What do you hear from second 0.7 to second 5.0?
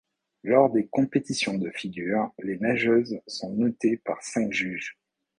des compétitions de figures, les nageuses sont notées par cinq juges.